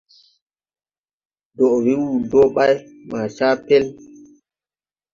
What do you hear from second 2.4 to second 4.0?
ɓay maa caa pel.